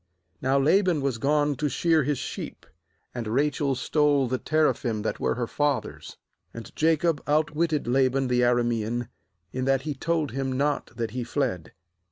I9Now 0.41 0.65
Laban 0.65 1.01
was 1.01 1.19
gone 1.19 1.53
to 1.57 1.69
shear 1.69 2.01
his 2.01 2.17
sheep. 2.17 2.65
And 3.13 3.27
Rachel 3.27 3.75
stole 3.75 4.27
the 4.27 4.39
teraphim 4.39 5.03
that 5.03 5.19
were 5.19 5.35
her 5.35 5.45
father's. 5.45 6.17
20And 6.55 6.73
Jacob 6.73 7.21
outwitted 7.27 7.85
La 7.85 8.09
ban 8.09 8.27
the 8.27 8.41
Aramean, 8.41 9.09
in 9.53 9.65
that 9.65 9.83
he 9.83 9.93
told 9.93 10.31
him 10.31 10.53
not 10.53 10.89
that 10.95 11.11
he 11.11 11.23
fled. 11.23 11.73